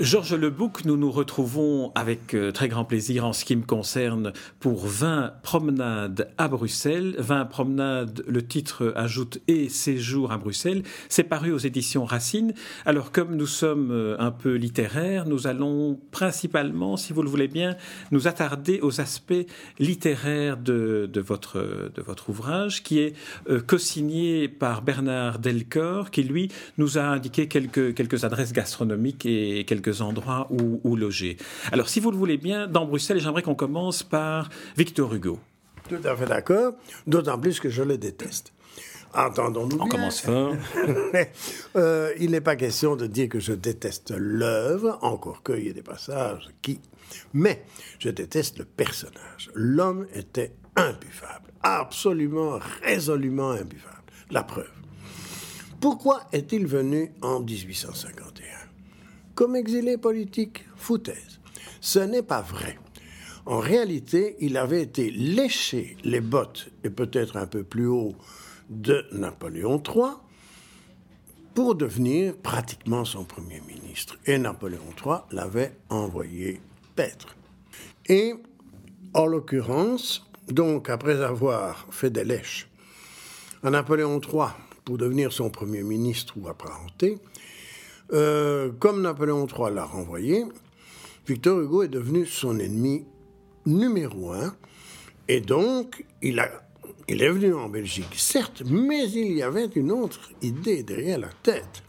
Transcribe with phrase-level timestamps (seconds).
[0.00, 4.32] Georges Lebouc, nous nous retrouvons avec euh, très grand plaisir en ce qui me concerne
[4.58, 7.14] pour 20 promenades à Bruxelles.
[7.18, 10.84] 20 promenades, le titre ajoute et séjour à Bruxelles.
[11.10, 12.54] C'est paru aux éditions Racine.
[12.86, 17.48] Alors comme nous sommes euh, un peu littéraires, nous allons principalement, si vous le voulez
[17.48, 17.76] bien,
[18.10, 19.44] nous attarder aux aspects
[19.78, 21.60] littéraires de, votre,
[22.26, 23.14] ouvrage qui est
[23.50, 29.64] euh, co-signé par Bernard Delcor qui lui nous a indiqué quelques, quelques adresses gastronomiques et
[29.66, 31.36] quelques endroits où, loger.
[31.72, 35.38] Alors, si vous le voulez bien, dans Bruxelles, j'aimerais qu'on commence par Victor Hugo.
[35.88, 36.74] Tout à fait d'accord,
[37.06, 38.52] d'autant plus que je le déteste.
[39.14, 40.54] Entendons-nous On commence fort.
[41.76, 45.72] Euh, il n'est pas question de dire que je déteste l'œuvre, encore qu'il y ait
[45.72, 46.80] des passages qui...
[47.32, 47.64] Mais
[47.98, 49.50] je déteste le personnage.
[49.54, 54.02] L'homme était imbuvable, absolument, résolument imbuvable.
[54.30, 54.70] La preuve.
[55.80, 58.39] Pourquoi est-il venu en 1851
[59.40, 61.40] comme exilé politique, foutaise.
[61.80, 62.78] Ce n'est pas vrai.
[63.46, 68.14] En réalité, il avait été léché les bottes, et peut-être un peu plus haut,
[68.68, 70.10] de Napoléon III
[71.54, 74.18] pour devenir pratiquement son premier ministre.
[74.26, 76.60] Et Napoléon III l'avait envoyé
[76.94, 77.34] paître.
[78.10, 78.34] Et,
[79.14, 82.68] en l'occurrence, donc après avoir fait des lèches
[83.62, 84.48] à Napoléon III
[84.84, 87.16] pour devenir son premier ministre ou apparenté,
[88.12, 90.44] euh, comme Napoléon III l'a renvoyé,
[91.26, 93.04] Victor Hugo est devenu son ennemi
[93.66, 94.54] numéro un.
[95.28, 96.42] Et donc, il,
[97.08, 101.30] il est venu en Belgique, certes, mais il y avait une autre idée derrière la
[101.42, 101.82] tête.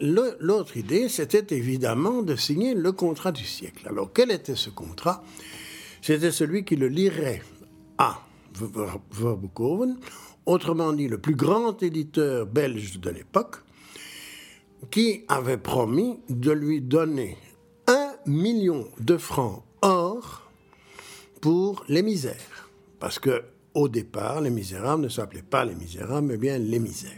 [0.00, 3.88] L'autre idée, c'était évidemment de signer le contrat du siècle.
[3.88, 5.24] Alors, quel était ce contrat?
[6.02, 7.42] C'était celui qui le lirait
[7.98, 8.20] à
[9.12, 9.98] Verboeckhoven,
[10.44, 13.56] autrement dit le plus grand éditeur belge de l'époque,
[14.90, 17.36] qui avait promis de lui donner
[17.86, 20.50] un million de francs or
[21.40, 22.70] pour les misères.
[22.98, 23.42] Parce que
[23.74, 27.12] au départ, les misérables ne s'appelaient pas les misérables, mais bien les misères.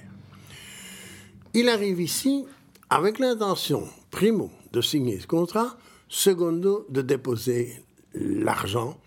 [1.54, 2.44] Il arrive ici
[2.90, 5.76] avec l'intention, primo, de signer ce contrat,
[6.08, 8.98] secondo, de déposer l'argent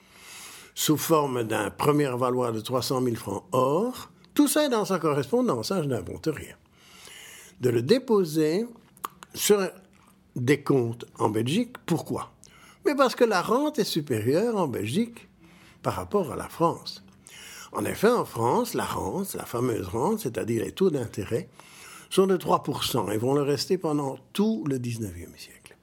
[0.74, 4.10] sous forme d'un premier valoir de 300 000 francs or.
[4.34, 6.56] Tout ça est dans sa correspondance, ça je n'invente rien
[7.62, 8.66] de le déposer
[9.34, 9.70] sur
[10.36, 11.78] des comptes en Belgique.
[11.86, 12.34] Pourquoi?
[12.86, 15.30] Mais parce que la rente est supérieure en Belgique
[15.82, 17.04] par rapport à la France.
[17.72, 21.50] En effet, en France, la rente, la fameuse rente, c'est-à-dire les taux d'intérêt,
[22.10, 25.78] sont de 3% et vont le rester pendant tout le 19e siècle.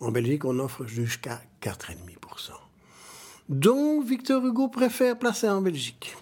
[0.00, 2.50] En Belgique, on offre jusqu'à 4,5%.
[3.48, 6.16] Donc, Victor Hugo préfère placer en Belgique.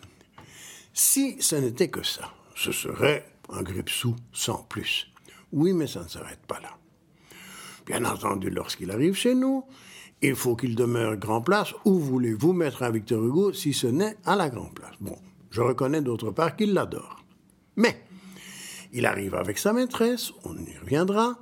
[0.93, 5.09] Si ce n'était que ça, ce serait un grippe sous sans plus.
[5.53, 6.71] Oui, mais ça ne s'arrête pas là.
[7.87, 9.65] Bien entendu, lorsqu'il arrive chez nous,
[10.23, 11.75] il faut qu'il demeure grand place.
[11.85, 15.19] Où voulez-vous mettre un Victor Hugo si ce n'est à la grand place Bon,
[15.51, 17.23] je reconnais d'autre part qu'il l'adore.
[17.77, 18.03] Mais,
[18.93, 21.39] il arrive avec sa maîtresse, on y reviendra,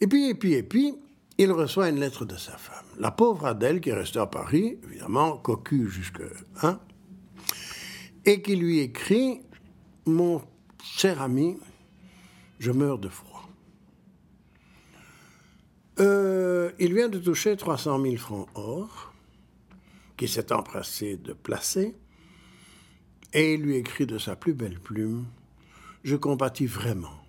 [0.00, 0.94] et puis, et puis, et puis,
[1.38, 2.84] il reçoit une lettre de sa femme.
[2.98, 6.22] La pauvre Adèle, qui est restée à Paris, évidemment, cocu jusque...
[6.62, 6.80] Hein,
[8.24, 9.40] et qui lui écrit
[10.06, 10.42] Mon
[10.82, 11.58] Cher ami,
[12.58, 13.48] je meurs de froid.
[16.00, 19.12] Euh, il vient de toucher 300 000 francs or,
[20.16, 21.94] qui s'est empressé de placer,
[23.32, 25.26] et il lui écrit de sa plus belle plume
[26.02, 27.24] Je compatis vraiment.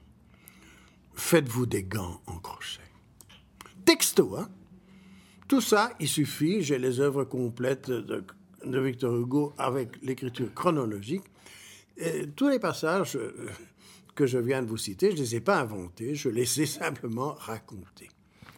[1.14, 2.82] Faites-vous des gants en crochet.
[3.86, 4.50] Texto, hein
[5.48, 8.24] Tout ça, il suffit, j'ai les œuvres complètes de,
[8.66, 11.24] de Victor Hugo avec l'écriture chronologique
[12.36, 13.34] tous les passages euh,
[14.16, 16.66] que je viens de vous citer, je ne les ai pas inventés, je les ai
[16.66, 18.10] simplement racontés.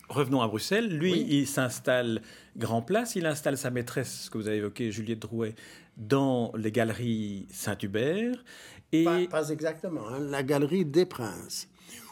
[0.08, 0.96] Revenons à Bruxelles.
[0.96, 2.22] Lui, il s'installe
[2.56, 3.16] Grand Place.
[3.16, 5.56] Il installe sa maîtresse, que vous avez évoqué, Juliette Drouet,
[5.98, 8.44] dans les galeries Saint-Hubert.
[8.92, 9.28] Et...
[9.30, 10.08] Pas, exactement.
[10.08, 10.20] Hein.
[10.20, 11.68] la galerie des Princes.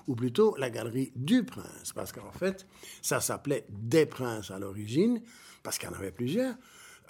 [0.08, 1.94] Ou plutôt la galerie du Prince.
[1.94, 2.66] Parce qu'en fait,
[3.04, 5.22] ça s'appelait des Princes à l'origine,
[5.62, 6.56] parce qu'il y en avait plusieurs.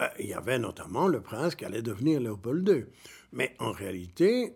[0.01, 2.85] Euh, il y avait notamment le prince qui allait devenir Léopold II.
[3.33, 4.53] Mais en réalité,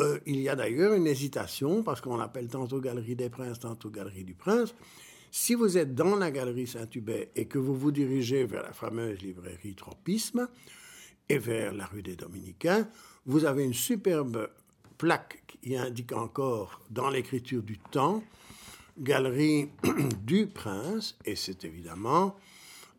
[0.00, 3.90] euh, il y a d'ailleurs une hésitation, parce qu'on appelle tantôt Galerie des Princes, tantôt
[3.90, 4.74] Galerie du Prince.
[5.30, 9.20] Si vous êtes dans la Galerie Saint-Hubert et que vous vous dirigez vers la fameuse
[9.20, 10.48] librairie Tropisme
[11.28, 12.88] et vers la rue des Dominicains,
[13.26, 14.48] vous avez une superbe
[14.98, 18.24] plaque qui indique encore dans l'écriture du temps
[18.98, 19.68] Galerie
[20.24, 22.36] du Prince, et c'est évidemment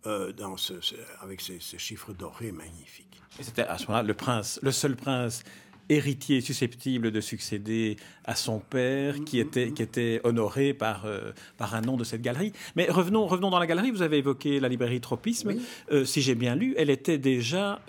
[0.05, 0.73] euh, dans ce,
[1.19, 3.10] avec ces, chiffres dorés magnifiques.
[3.39, 5.43] C'était à ce moment-là le prince, le seul prince
[5.89, 9.41] héritier susceptible de succéder à son père, qui mm-hmm.
[9.41, 12.53] était, qui était honoré par, euh, par un nom de cette galerie.
[12.77, 13.91] Mais revenons, revenons dans la galerie.
[13.91, 15.53] Vous avez évoqué la librairie Tropisme.
[15.91, 17.81] Euh, si j'ai bien lu, elle était déjà,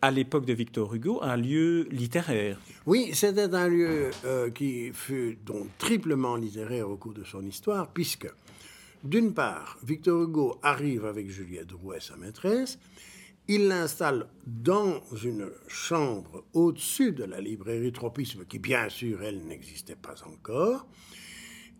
[0.00, 2.60] à l'époque de Victor Hugo, un lieu littéraire.
[2.86, 4.10] Oui, c'était un lieu
[4.54, 8.28] qui fut donc triplement littéraire au cours de son histoire, puisque
[9.02, 12.78] d'une part, Victor Hugo arrive avec Juliette Drouet, sa maîtresse,
[13.48, 19.96] il l'installe dans une chambre au-dessus de la librairie Tropisme, qui bien sûr, elle n'existait
[19.96, 20.86] pas encore,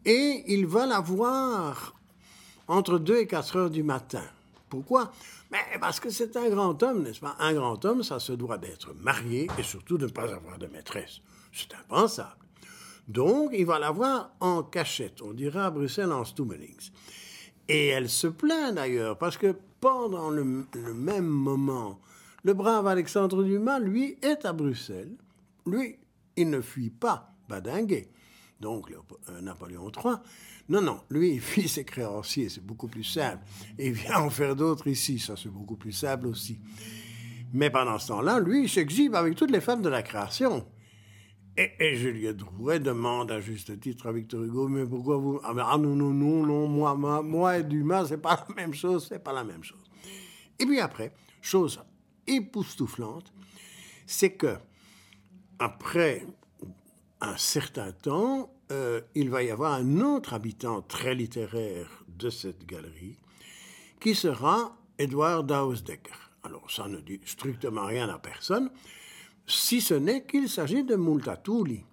[0.05, 1.95] et il va la voir
[2.67, 4.25] entre 2 et 4 heures du matin.
[4.69, 5.13] Pourquoi?
[5.51, 7.37] Mais Parce que c'est un grand homme, n'est-ce pas?
[7.41, 10.69] Un grand homme, ça se doit d'être marié et surtout de ne pas avoir de
[10.69, 11.21] maîtresse.
[11.53, 12.37] C'est impensable.
[13.09, 16.91] Donc, il va la voir en cachette, on dirait à Bruxelles en Stummelings.
[17.69, 20.45] Et elle se plaint d'ailleurs, parce que pendant le,
[20.95, 22.01] même moment,
[22.45, 25.17] le brave Alexandre Dumas, lui, est à Bruxelles.
[25.67, 25.99] Lui,
[26.37, 28.09] il ne fuit pas Badinguet,
[28.61, 30.17] donc euh, Napoléon III.
[30.69, 33.45] Non, non, lui, il fuit ses créanciers, c'est beaucoup plus simple.
[33.79, 36.59] Il vient en faire d'autres ici, ça c'est beaucoup plus simple aussi.
[37.53, 40.65] Mais pendant ce temps-là, lui, il s'exhibe avec toutes les femmes de la création.
[41.57, 45.41] Et, et Juliette Drouet demande à juste titre à Victor Hugo, mais pourquoi vous...
[45.43, 48.73] Ah, ah non, non, non, non, moi, moi, moi et Dumas, c'est pas la même
[48.73, 49.85] chose, c'est pas la même chose.
[50.59, 51.81] Et puis après, chose
[52.27, 53.33] époustouflante,
[54.07, 54.57] c'est que,
[55.59, 56.27] après
[57.21, 62.65] un certain temps, euh, il va y avoir un autre habitant très littéraire de cette
[62.67, 63.19] galerie,
[63.99, 66.15] qui sera Edward Dausdecker.
[66.43, 68.71] Alors, ça ne dit strictement rien à personne,
[69.51, 71.85] si ce n'est qu'il s'agit de Multatuli.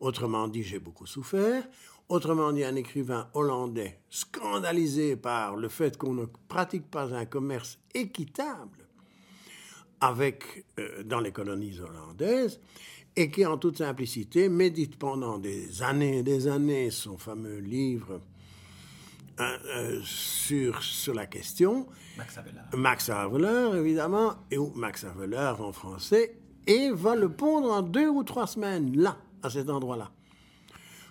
[0.00, 1.66] Autrement dit, j'ai beaucoup souffert.
[2.08, 7.78] Autrement dit, un écrivain hollandais scandalisé par le fait qu'on ne pratique pas un commerce
[7.94, 8.86] équitable
[10.00, 12.60] avec, euh, dans les colonies hollandaises
[13.16, 18.20] et qui, en toute simplicité, médite pendant des années et des années son fameux livre
[19.40, 21.86] euh, euh, sur, sur la question.
[22.18, 22.66] Max Havelaar.
[22.76, 23.10] Max
[23.76, 28.96] évidemment, et Max Havelaar en français, et va le pondre en deux ou trois semaines,
[28.96, 30.10] là, à cet endroit-là.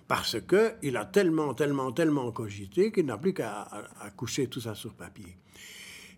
[0.08, 3.68] Parce qu'il a tellement, tellement, tellement cogité qu'il n'a plus qu'à
[4.18, 5.38] coucher tout ça sur papier.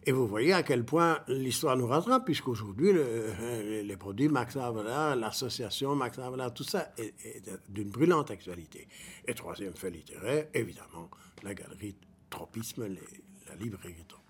[0.07, 5.15] Et vous voyez à quel point l'histoire nous rattrape, puisqu'aujourd'hui, le, les produits Max Havelaar,
[5.15, 7.13] l'association Max Havelaar, tout ça est,
[7.69, 8.87] d'une brûlante actualité.
[9.27, 11.09] Et troisième fait littéraire, évidemment,
[11.41, 11.95] la galerie
[12.29, 14.24] Tropisme, la librairie Tropisme.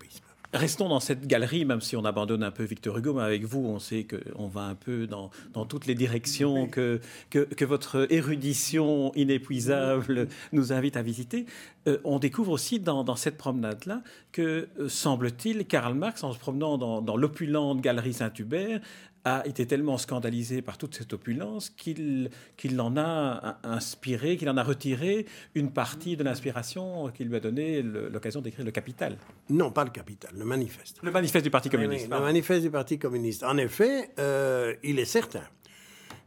[0.52, 3.64] Restons dans cette galerie, même si on abandonne un peu Victor Hugo, mais avec vous,
[3.66, 5.30] on sait qu'on va un peu dans,
[5.66, 7.00] toutes les directions que,
[7.30, 11.46] que, votre érudition inépuisable nous invite à visiter.
[11.88, 14.02] Euh, on découvre aussi dans, cette promenade-là
[14.32, 18.80] que, euh, semble-t-il, Karl Marx, en se promenant dans, dans l'opulente galerie Saint-Hubert,
[19.26, 24.56] a été tellement scandalisé par toute cette opulence qu'il qu'il en a inspiré, qu'il en
[24.56, 25.26] a retiré
[25.56, 29.18] une partie de l'inspiration qui lui a donné l'occasion d'écrire le Capital.
[29.50, 31.00] Non, pas le Capital, le manifeste.
[31.02, 32.08] Le manifeste du Parti communiste.
[32.08, 33.42] le manifeste du Parti communiste.
[33.42, 35.44] En effet, euh, il est certain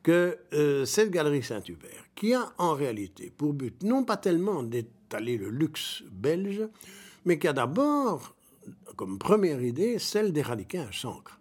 [0.03, 5.38] que euh, cette galerie Saint-Hubert, qui a en réalité pour but non pas tellement d'étaler
[5.38, 6.67] le luxe belge,
[7.23, 8.35] mais qui a d'abord
[8.97, 11.38] comme première idée celle d'éradiquer un chancre.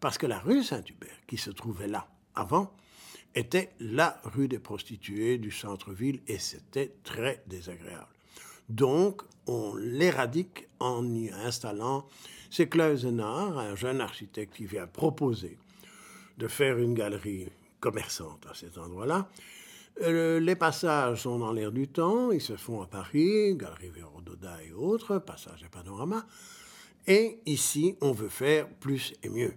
[0.00, 2.72] Parce que la rue Saint-Hubert, qui se trouvait là avant,
[3.34, 8.08] était la rue des prostituées du centre-ville et c'était très désagréable.
[8.68, 12.06] Donc, on l'éradique en y installant.
[12.50, 15.58] C'est Klausenard, un jeune architecte qui vient proposer
[16.38, 17.48] de faire une galerie
[17.80, 19.28] commerçante à cet endroit-là.
[20.02, 24.62] Euh, les passages sont dans l'air du temps, ils se font à Paris, Galerie Vérododa
[24.62, 26.26] et autres, passage à Panorama.
[27.06, 29.54] Et ici, on veut faire plus et mieux.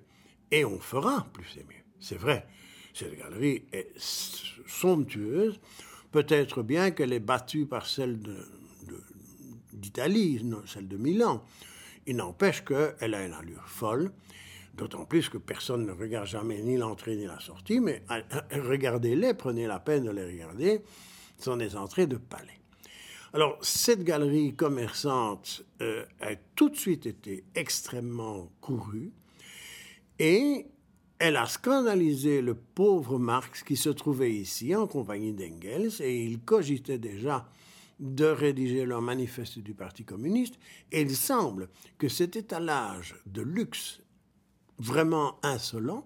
[0.54, 1.84] Et on fera plus et mieux.
[2.00, 2.46] C'est vrai.
[2.94, 5.60] Cette galerie est somptueuse.
[6.12, 8.20] Peut-être bien qu'elle est battue par celle
[9.74, 11.44] d'Italie, celle de Milan.
[12.06, 14.12] Il n'empêche qu'elle a une allure folle.
[14.76, 18.62] D'autant plus que personne ne regarde jamais ni l'entrée ni la sortie, mais euh, euh,
[18.70, 20.82] regardez-les, prenez la peine de les regarder.
[21.40, 22.60] Ce sont des entrées de palais.
[23.34, 29.12] Alors, cette galerie commerçante euh, a tout de suite été extrêmement courue.
[30.20, 30.68] Et
[31.20, 36.42] elle a scandalisé le pauvre Marx qui se trouvait ici en compagnie d'Engels et il
[36.42, 37.48] cogitait déjà
[38.00, 40.56] de rédiger leur manifeste du Parti communiste.
[40.92, 44.02] Et il semble que cet étalage de luxe
[44.80, 46.06] vraiment insolent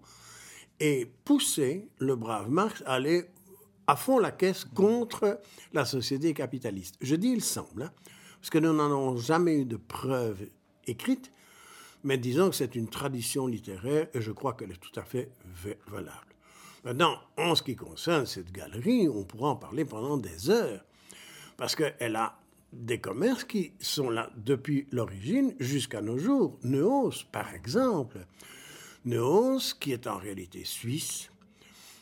[0.80, 3.26] ait poussé le brave Marx à aller
[3.88, 5.40] à fond la caisse contre
[5.74, 6.96] la société capitaliste.
[7.02, 7.92] Je dis il semble, hein,
[8.40, 10.48] parce que nous n'en avons jamais eu de preuves
[10.86, 11.32] écrites,
[12.08, 15.30] mais disons que c'est une tradition littéraire et je crois qu'elle est tout à fait
[15.88, 16.36] valable.
[16.86, 20.86] Maintenant, en ce qui concerne cette galerie, on pourra en parler pendant des heures,
[21.58, 22.40] parce qu'elle a
[22.72, 26.58] des commerces qui sont là depuis l'origine jusqu'à nos jours.
[26.64, 28.26] Neos, par exemple.
[29.04, 31.30] Neos, qui est en réalité suisse,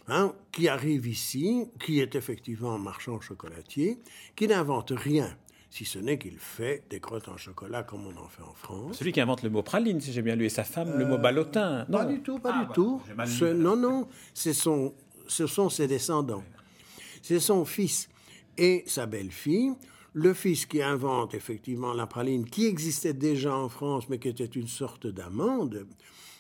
[0.08, 3.98] hein, qui arrive ici, qui est effectivement un marchand chocolatier,
[4.36, 5.36] qui n'invente rien
[5.76, 8.96] si ce n'est qu'il fait des crottes en chocolat comme on en fait en France.
[8.98, 11.18] Celui qui invente le mot praline, si j'ai bien lu, et sa femme, le mot
[11.18, 11.86] ballotin.
[11.90, 11.98] Non.
[11.98, 12.68] Pas du tout, pas ah, du
[13.14, 13.46] bah, tout.
[13.54, 16.46] non, non, ce sont ses descendants.
[17.22, 18.08] C'est son fils
[18.58, 19.74] et sa belle-fille.
[20.14, 24.46] Le fils qui invente effectivement la praline, qui existait déjà en France, mais qui était
[24.46, 25.88] une sorte d'amande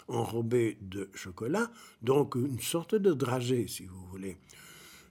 [0.07, 1.69] enrobée de chocolat,
[2.01, 4.37] donc une sorte de dragée, si vous voulez.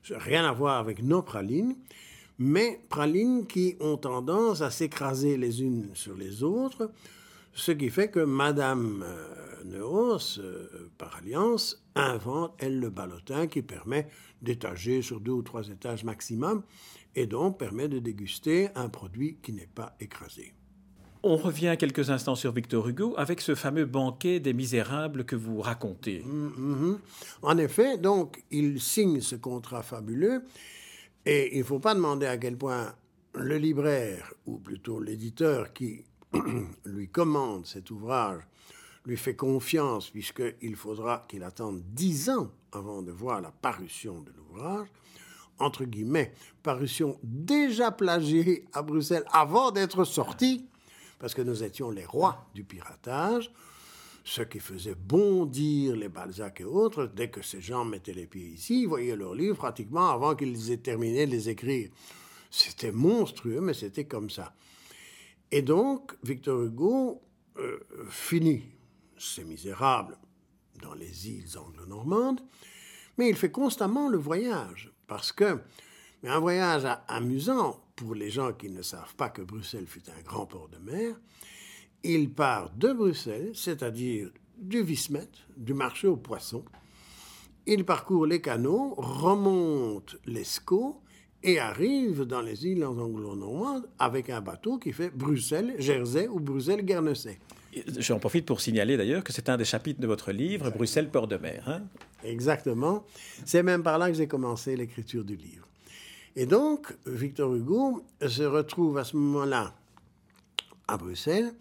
[0.09, 1.75] Rien à voir avec nos pralines
[2.37, 6.91] mais pralines qui ont tendance à s'écraser les unes sur les autres,
[7.53, 13.61] ce qui fait que Madame euh, Neos, euh, par alliance, invente, elle, le ballotin qui
[13.61, 14.09] permet
[14.41, 16.63] d'étager sur deux ou trois étages maximum
[17.15, 20.53] et donc permet de déguster un produit qui n'est pas écrasé.
[21.23, 25.59] On revient quelques instants sur Victor Hugo avec ce fameux banquet des misérables que vous
[25.59, 26.23] racontez.
[26.23, 26.97] Mm-hmm.
[27.41, 30.43] En effet, donc, il signe ce contrat fabuleux
[31.25, 32.93] et il ne faut pas demander à quel point
[33.33, 36.05] le libraire, ou plutôt l'éditeur qui
[36.85, 38.43] lui commande cet ouvrage,
[39.05, 44.31] lui fait confiance, puisqu'il faudra qu'il attende dix ans avant de voir la parution de
[44.35, 44.87] l'ouvrage,
[45.59, 50.67] entre guillemets, parution déjà plagiée à Bruxelles avant d'être sortie,
[51.19, 53.51] parce que nous étions les rois du piratage,
[54.27, 58.47] ce qui faisait bondir les Balzac et autres, dès que ces gens mettaient les pieds
[58.47, 61.91] ici, ils voyaient leurs livres pratiquement avant qu'ils aient terminé de les écrire.
[62.49, 64.55] C'était monstrueux, mais c'était comme ça.
[65.51, 67.21] Et donc, Victor Hugo
[67.59, 67.77] euh,
[68.09, 68.63] finit
[69.15, 70.17] C'est misérable
[70.81, 72.41] dans les îles anglo-normandes,
[73.19, 75.59] mais il fait constamment le voyage, parce que,
[76.23, 80.47] un voyage amusant pour les gens qui ne savent pas que Bruxelles fut un grand
[80.47, 81.15] port de mer,
[82.13, 86.63] il part de Bruxelles, c'est-à-dire du Vismet, du marché aux poissons.
[87.65, 91.01] Il parcourt les canaux, remonte l'Escaut
[91.43, 97.39] et arrive dans les îles anglo-normandes avec un bateau qui fait Bruxelles-Jersey ou Bruxelles-Guernesey.
[97.97, 101.27] J'en profite pour signaler d'ailleurs que c'est un des chapitres de votre livre, Bruxelles, port
[101.27, 101.63] de mer.
[101.67, 101.81] Hein.
[102.23, 103.03] Exactement.
[103.45, 105.67] C'est même par là que j'ai commencé l'écriture du livre.
[106.35, 109.73] Et donc, Victor Hugo se retrouve à ce moment-là
[110.87, 111.53] à Bruxelles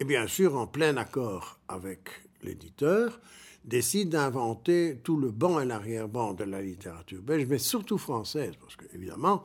[0.00, 2.08] et bien sûr, en plein accord avec
[2.42, 3.20] l'éditeur,
[3.64, 8.76] décide d'inventer tout le banc et l'arrière-ban de la littérature belge, mais surtout française, parce
[8.76, 9.44] que évidemment,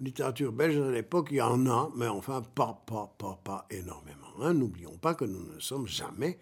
[0.00, 4.32] littérature belge à l'époque, il y en a, mais enfin pas, pas, pas, pas énormément.
[4.40, 4.54] Hein.
[4.54, 6.38] N'oublions pas que nous ne sommes jamais,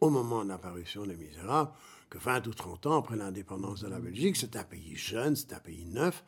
[0.00, 1.70] au moment de l'apparition des Misérables,
[2.08, 5.52] que 20 ou 30 ans après l'indépendance de la Belgique, c'est un pays jeune, c'est
[5.52, 6.24] un pays neuf,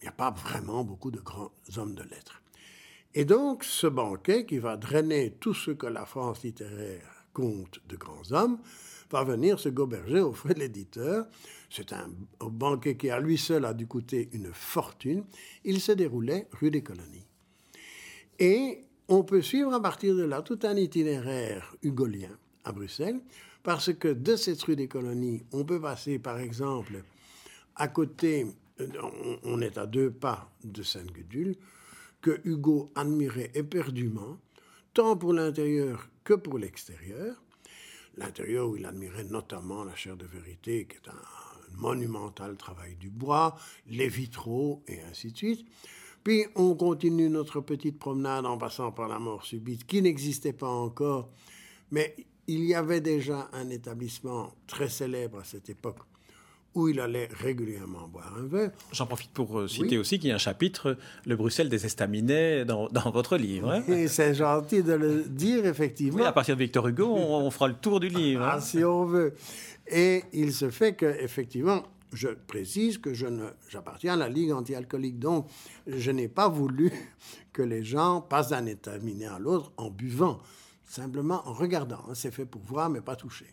[0.00, 2.42] il n'y a pas vraiment beaucoup de grands hommes de lettres.
[3.14, 7.96] Et donc, ce banquet qui va drainer tout ce que la France littéraire compte de
[7.96, 8.58] grands hommes,
[9.10, 11.26] va venir se goberger au frais de l'éditeur.
[11.70, 15.24] C'est un banquet qui, à lui seul, a dû coûter une fortune.
[15.64, 17.26] Il se déroulait rue des Colonies.
[18.38, 23.20] Et on peut suivre à partir de là tout un itinéraire hugolien à Bruxelles,
[23.62, 27.02] parce que de cette rue des Colonies, on peut passer, par exemple,
[27.76, 28.46] à côté,
[29.44, 31.56] on est à deux pas de Sainte-Gudule,
[32.24, 34.38] que Hugo admirait éperdument,
[34.94, 37.36] tant pour l'intérieur que pour l'extérieur.
[38.16, 43.10] L'intérieur où il admirait notamment la chair de vérité, qui est un monumental travail du
[43.10, 45.66] bois, les vitraux et ainsi de suite.
[46.22, 50.70] Puis on continue notre petite promenade en passant par la mort subite, qui n'existait pas
[50.70, 51.28] encore,
[51.90, 52.16] mais
[52.46, 55.98] il y avait déjà un établissement très célèbre à cette époque
[56.74, 58.70] où il allait régulièrement boire un verre.
[58.92, 62.64] J'en profite pour euh, citer aussi qu'il y a un chapitre, le Bruxelles des estaminets,
[62.64, 63.70] dans, votre livre.
[63.70, 64.06] Hein.
[64.08, 66.18] c'est gentil de le dire, effectivement.
[66.18, 68.42] Oui, à partir de Victor Hugo, on, fera le tour du livre.
[68.42, 68.54] Hein.
[68.54, 69.34] Ah, si on veut.
[69.86, 74.52] Et il se fait que, effectivement, je précise que je ne, j'appartiens à la Ligue
[74.52, 75.48] anti-alcoolique, donc
[75.86, 76.92] je n'ai pas voulu
[77.52, 80.40] que les gens passent d'un estaminet à l'autre en buvant,
[80.84, 82.00] simplement en regardant.
[82.08, 82.14] Hein.
[82.14, 83.46] C'est fait pour voir, mais pas toucher.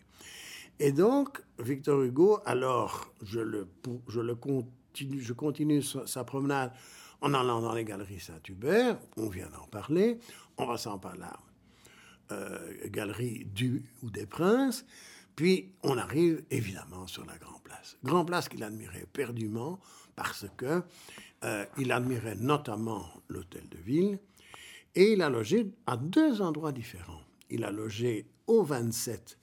[0.84, 3.68] Et donc, Victor Hugo, alors, je, le,
[4.08, 6.72] je, continue, je continue sa, promenade
[7.20, 10.18] en allant dans les galeries Saint-Hubert, on vient d'en parler,
[10.56, 11.32] en passant par la
[12.88, 14.84] galerie du ou des princes,
[15.36, 17.96] Puis on arrive évidemment sur la Grand Place.
[18.02, 19.78] Grand Place qu'il admirait perdument
[20.16, 20.82] parce que
[21.44, 24.18] euh, il admirait notamment l'hôtel de ville
[24.96, 27.22] et il a logé à deux endroits différents.
[27.50, 29.38] Il a logé au 27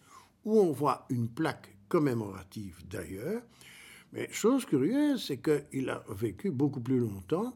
[0.45, 3.41] où on voit une plaque commémorative d'ailleurs.
[4.13, 7.55] Mais chose curieuse, c'est qu'il a vécu beaucoup plus longtemps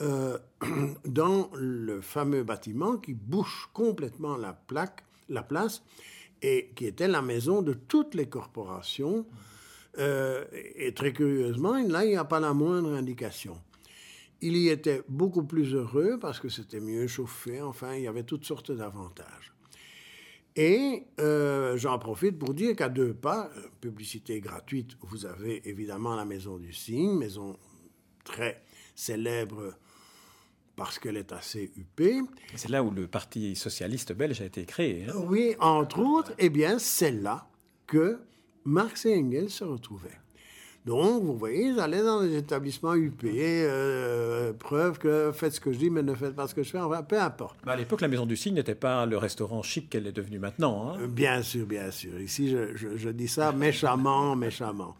[0.00, 0.38] euh,
[1.04, 5.82] dans le fameux bâtiment qui bouche complètement la place,
[6.42, 9.26] et qui était la maison de toutes les corporations.
[9.98, 13.58] Euh, et très curieusement, là, il n'y a pas la moindre indication.
[14.42, 18.22] Il y était beaucoup plus heureux parce que c'était mieux chauffé, enfin, il y avait
[18.22, 19.55] toutes sortes d'avantages.
[20.56, 26.24] Et euh, j'en profite pour dire qu'à deux pas, publicité gratuite, vous avez évidemment la
[26.24, 27.58] Maison du Cygne, maison
[28.24, 28.62] très
[28.94, 29.74] célèbre
[30.74, 32.20] parce qu'elle est assez huppée.
[32.54, 35.06] C'est là où le Parti socialiste belge a été créé.
[35.08, 35.14] Hein.
[35.26, 37.48] Oui, entre autres, eh bien, c'est là
[37.86, 38.18] que
[38.64, 40.18] Marx et Engels se retrouvaient.
[40.86, 45.72] Donc, vous voyez, ils allaient dans des établissements huppés, euh, preuve que faites ce que
[45.72, 47.56] je dis, mais ne faites pas ce que je fais, enfin, peu importe.
[47.66, 50.94] à l'époque, la Maison du Cygne n'était pas le restaurant chic qu'elle est devenue maintenant.
[50.94, 51.08] Hein.
[51.08, 52.20] Bien sûr, bien sûr.
[52.20, 54.94] Ici, je, je dis ça méchamment, méchamment.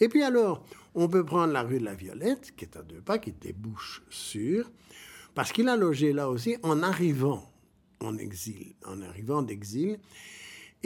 [0.00, 0.64] Et puis alors,
[0.94, 4.02] on peut prendre la rue de la Violette, qui est à deux pas, qui débouche
[4.08, 4.70] sur
[5.36, 7.44] parce qu'il a logé là aussi en arrivant
[8.00, 9.98] en exil, en arrivant d'exil.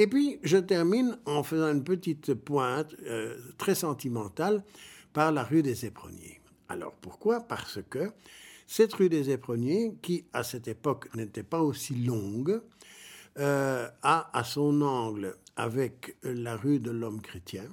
[0.00, 4.64] Et puis, je termine en faisant une petite pointe euh, très sentimentale
[5.12, 6.40] par la rue des Éperonniers.
[6.70, 7.40] Alors, pourquoi?
[7.40, 8.10] Parce que
[8.66, 12.62] cette rue des Éperonniers, qui à cette époque n'était pas aussi longue,
[13.38, 17.66] euh, a à son angle avec la rue de l'Homme chrétien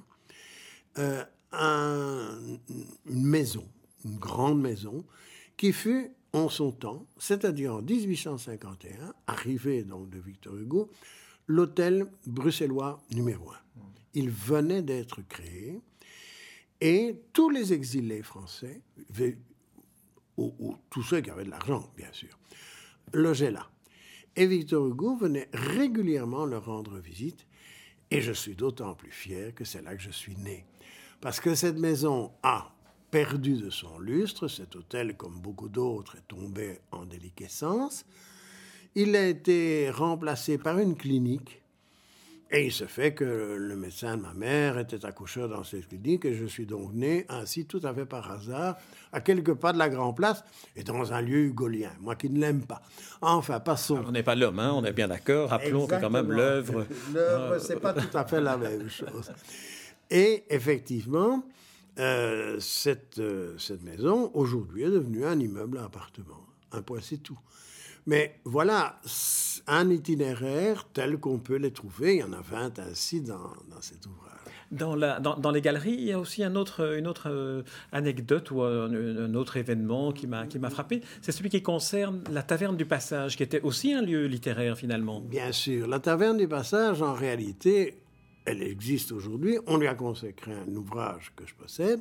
[0.98, 2.58] euh, une
[3.06, 3.66] maison,
[4.04, 5.02] une grande maison,
[5.56, 10.90] qui fut en son temps, c'est-à-dire en 1851, arrivé donc de Victor Hugo,
[11.48, 13.56] l'hôtel bruxellois numéro un.
[14.14, 15.80] Il venait d'être créé
[16.80, 18.80] et tous les exilés français,
[20.36, 22.38] ou, tous ceux qui avaient de l'argent, bien sûr,
[23.12, 23.68] logeaient là.
[24.36, 27.46] Et Victor Hugo venait régulièrement leur rendre visite,
[28.12, 30.64] et je suis d'autant plus fier que c'est là que je suis né.
[31.20, 32.72] Parce que cette maison a
[33.10, 34.46] perdu de son lustre.
[34.48, 38.04] Cet hôtel, comme beaucoup d'autres, est tombé en déliquescence.
[39.00, 41.62] Il a été remplacé par une clinique.
[42.50, 46.24] Et il se fait que le médecin de ma mère était accoucheur dans cette clinique
[46.24, 48.76] et je suis donc né ainsi tout à fait par hasard
[49.12, 50.42] à quelques pas de la Grand Place
[50.74, 52.82] et dans un lieu hugolien, moi qui ne l'aime pas.
[53.20, 54.02] Enfin, passons.
[54.04, 55.50] on n'est pas l'homme, hein, on est bien d'accord.
[55.50, 56.84] Rappelons que quand même l'œuvre.
[57.14, 59.30] L'œuvre, c'est pas tout à fait la même chose.
[60.10, 61.44] Et effectivement,
[62.00, 66.44] euh, cette, euh, cette maison, aujourd'hui, est devenue un immeuble à appartement.
[66.72, 67.38] Un point, c'est tout.
[68.08, 68.98] Mais voilà,
[69.66, 72.14] un itinéraire tel qu'on peut les trouver.
[72.14, 74.32] Il y en a 20 ainsi dans, dans cet ouvrage.
[74.70, 77.62] Dans, la, dans, dans, les galeries, il y a aussi un autre, une autre euh,
[77.92, 81.02] anecdote ou un, autre événement qui m'a frappé.
[81.20, 85.20] C'est celui qui concerne la Taverne du Passage, qui était aussi un lieu littéraire finalement.
[85.20, 85.86] Bien sûr.
[85.86, 87.98] La Taverne du Passage, en réalité,
[88.46, 89.58] elle existe aujourd'hui.
[89.66, 92.00] On lui a consacré un ouvrage que je possède.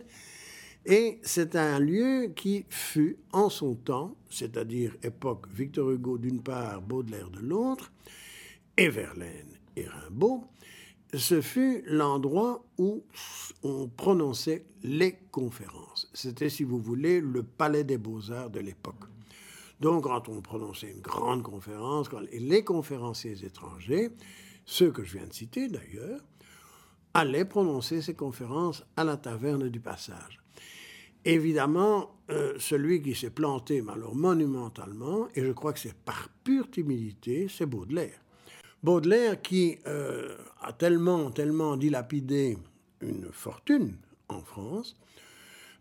[0.86, 6.82] Et c'est un lieu qui fut en son temps, c'est-à-dire époque Victor Hugo d'une part,
[6.82, 7.92] Baudelaire de l'autre,
[8.78, 10.46] et Verlaine et Rimbaud,
[11.14, 13.04] ce fut l'endroit où
[13.64, 16.10] on prononçait les conférences.
[16.14, 19.06] C'était, si vous voulez, le palais des beaux-arts de l'époque.
[19.80, 24.10] Donc, quand on prononçait une grande conférence, les conférenciers étrangers,
[24.66, 26.20] ceux que je viens de citer d'ailleurs,
[27.14, 30.40] allait prononcer ses conférences à la taverne du passage.
[31.26, 36.70] Évidemment, euh, celui qui s'est planté, alors monumentalement, et je crois que c'est par pure
[36.70, 38.20] timidité, c'est Baudelaire.
[38.84, 42.58] Baudelaire qui euh, a tellement, tellement dilapidé
[43.02, 43.98] une fortune
[44.30, 44.96] en France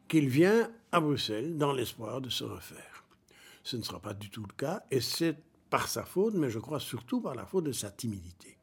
[0.09, 3.05] qu'il vient à Bruxelles dans l'espoir de se refaire.
[3.62, 5.37] Ce ne sera pas du tout le cas, et c'est
[5.68, 8.57] par sa faute, mais je crois surtout par la faute de sa timidité.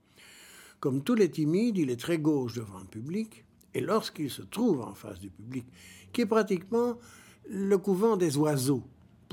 [0.80, 4.82] Comme tous les timides, il est très gauche devant le public, et lorsqu'il se trouve
[4.82, 5.66] en face du public,
[6.14, 6.98] qui est pratiquement
[7.50, 8.84] le couvent des oiseaux,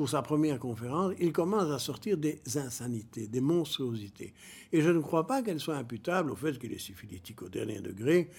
[0.00, 4.32] pour sa première conférence, il commence à sortir des insanités, des monstruosités.
[4.72, 7.80] Et je ne crois pas qu'elles soient imputables au fait qu'il est syphilitique au dernier
[7.80, 8.30] degré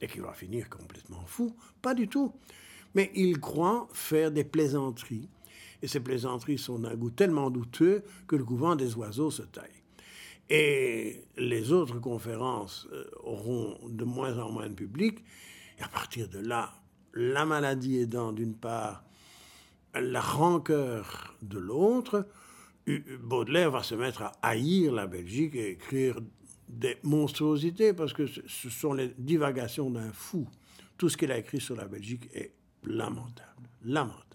[0.00, 1.54] et qu'il va finir complètement fou.
[1.82, 2.32] Pas du tout.
[2.94, 5.28] Mais il croit faire des plaisanteries.
[5.82, 9.68] Et ces plaisanteries sont d'un goût tellement douteux que le couvent des oiseaux se taille.
[10.48, 15.22] Et les autres conférences euh, auront de moins en moins de public.
[15.78, 16.79] Et à partir de là,
[17.14, 19.04] la maladie aidant d'une part,
[19.94, 22.26] la rancœur de l'autre,
[23.20, 26.20] Baudelaire va se mettre à haïr la Belgique et écrire
[26.68, 30.48] des monstruosités parce que ce sont les divagations d'un fou.
[30.96, 32.52] Tout ce qu'il a écrit sur la Belgique est
[32.84, 34.29] lamentable, lamentable.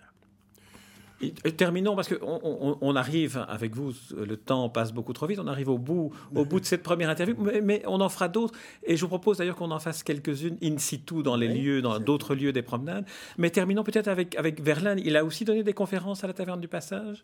[1.58, 5.40] Terminons parce qu'on on, arrive avec vous, le temps passe beaucoup trop vite.
[5.40, 8.54] On arrive au bout, au bout de cette première interview, mais, on en fera d'autres.
[8.84, 12.00] Et je vous propose d'ailleurs qu'on en fasse quelques-unes in situ dans les lieux, dans
[12.00, 13.06] d'autres lieux des promenades.
[13.38, 15.00] Mais terminons peut-être avec avec Verlaine.
[15.04, 17.24] Il a aussi donné des conférences à la Taverne du Passage.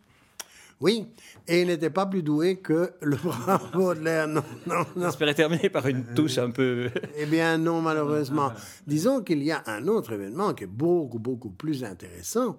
[0.81, 1.05] Oui,
[1.47, 4.27] et il n'était pas plus doué que le brave Baudelaire.
[4.27, 5.05] Non, non, non.
[5.05, 6.89] J'espérais terminer par une touche un peu.
[7.17, 8.51] eh bien, non, malheureusement.
[8.87, 12.57] Disons qu'il y a un autre événement qui est beaucoup, beaucoup plus intéressant.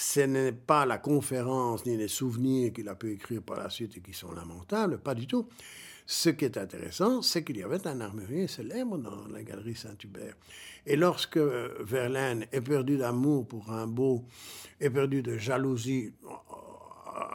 [0.00, 3.96] Ce n'est pas la conférence ni les souvenirs qu'il a pu écrire par la suite
[3.96, 5.48] et qui sont lamentables, pas du tout.
[6.06, 10.36] Ce qui est intéressant, c'est qu'il y avait un armurier célèbre dans la galerie Saint-Hubert.
[10.86, 14.24] Et lorsque Verlaine est perdu d'amour pour Rimbaud,
[14.80, 16.12] est perdu de jalousie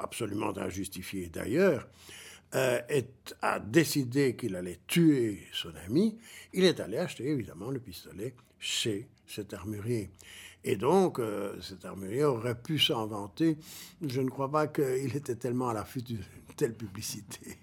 [0.02, 1.86] absolument injustifié d'ailleurs,
[2.56, 2.80] euh,
[3.42, 6.18] a décidé qu'il allait tuer son ami,
[6.54, 10.12] il est allé acheter évidemment le pistolet chez cet armurier.
[10.64, 13.58] Et donc, euh, cet armurier aurait pu s'en vanter.
[14.06, 16.24] Je ne crois pas qu'il était tellement à l'affût d'une
[16.56, 17.58] telle publicité.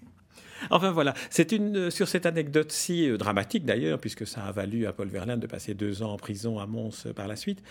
[0.69, 4.51] Enfin voilà, c'est une euh, sur cette anecdote si euh, dramatique d'ailleurs, puisque ça a
[4.51, 7.35] valu à Paul Verlaine de passer deux ans en prison à Mons euh, par la
[7.35, 7.63] suite.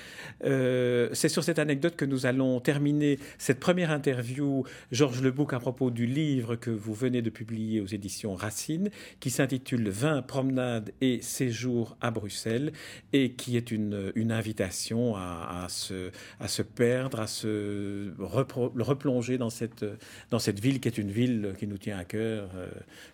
[0.42, 5.90] c'est sur cette anecdote que nous allons terminer cette première interview, Georges Lebouc, à propos
[5.90, 11.20] du livre que vous venez de publier aux éditions Racine, qui s'intitule 20 promenades et
[11.22, 12.72] séjours à Bruxelles,
[13.12, 19.84] et qui est une, invitation à, se, à se perdre, à se replonger dans cette,
[20.30, 22.48] dans cette ville qui est une ville qui nous tient à cœur.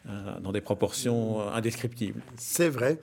[0.04, 2.22] Dans des proportions indescriptibles.
[2.36, 2.98] C'est vrai.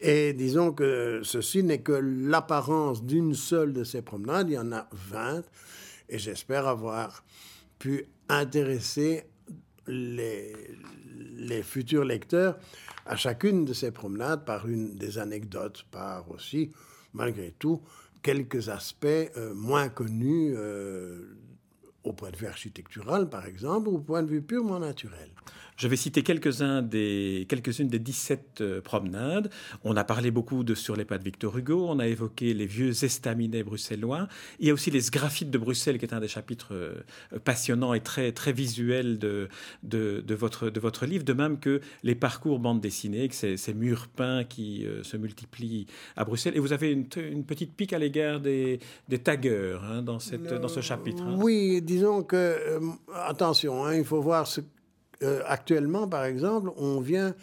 [0.00, 4.50] Et disons que ceci n'est que l'apparence d'une seule de ces promenades.
[4.50, 5.42] Il y en a 20.
[6.08, 7.24] Et j'espère avoir
[7.78, 9.24] pu intéresser
[9.86, 10.52] les,
[11.62, 12.58] futurs lecteurs
[13.06, 16.70] à chacune de ces promenades par une des anecdotes, par aussi,
[17.14, 17.82] malgré tout,
[18.22, 21.36] quelques aspects euh, moins connus euh,
[22.04, 25.30] au point de vue architectural, par exemple, ou au point de vue purement naturel.
[25.78, 29.48] Je vais citer quelques-uns des, quelques-unes des 17 euh, promenades.
[29.84, 32.66] On a parlé beaucoup de Sur les pas de Victor Hugo, on a évoqué les
[32.66, 34.26] vieux estaminets bruxellois.
[34.58, 36.94] Il y a aussi les sgraffites de Bruxelles, qui est un des chapitres euh,
[37.44, 39.48] passionnants et très, très visuels de,
[39.84, 43.72] de, votre, de votre livre, de même que les parcours bande dessinée, que ces, ces
[43.72, 46.56] murs peints qui euh, se multiplient à Bruxelles.
[46.56, 50.52] Et vous avez une, une petite pique à l'égard des, des taggeurs hein, dans, cette,
[50.54, 51.22] dans ce chapitre.
[51.22, 51.36] Hein.
[51.38, 52.80] Oui, disons que,
[53.12, 54.60] attention, hein, il faut voir ce
[55.24, 57.34] euh, actuellement, par exemple, on vient,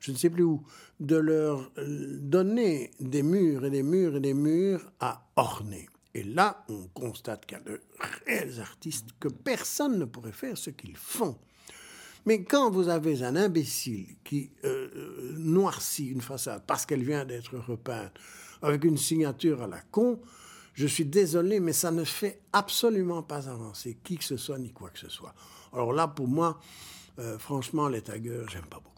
[0.00, 0.62] je ne sais plus où,
[0.98, 5.88] de leur donner des murs et des murs et des murs à orner.
[6.14, 7.80] Et là, on constate qu'il y a de
[8.26, 11.36] réels artistes que personne ne pourrait faire ce qu'ils font.
[12.24, 17.26] Mais quand vous avez un imbécile qui euh, euh, noircit une façade parce qu'elle vient
[17.26, 18.12] d'être repeinte
[18.62, 20.18] avec une signature à la con,
[20.78, 24.70] je suis désolé, mais ça ne fait absolument pas avancer qui que ce soit ni
[24.70, 25.34] quoi que ce soit.
[25.72, 26.60] Alors là, pour moi,
[27.18, 28.97] euh, franchement, les taggers, j'aime pas beaucoup.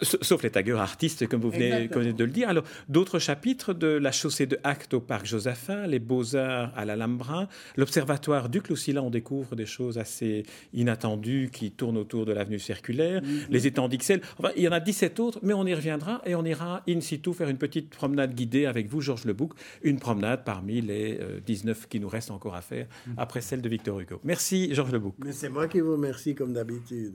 [0.00, 2.48] Sauf les taggers artistes, comme vous venez, de le dire.
[2.48, 7.48] Alors, d'autres chapitres de la chaussée de Acte au parc Josaphin, les beaux-arts à l'Alhambra,
[7.76, 13.22] l'observatoire du Clos on découvre des choses assez inattendues qui tournent autour de l'avenue circulaire,
[13.22, 13.46] mhm.
[13.50, 14.20] les étangs d'Ixelles.
[14.38, 17.00] Enfin, il y en a 17 autres, mais on y reviendra et on ira in
[17.00, 21.76] situ faire une petite promenade guidée avec vous, Georges Lebouc, une promenade parmi les 19
[21.76, 23.14] euh, qui nous restent encore à faire mhm.
[23.18, 24.20] après celle de Victor Hugo.
[24.24, 25.14] Merci, Georges Lebouc.
[25.24, 27.14] Mais c'est moi qui vous remercie comme d'habitude.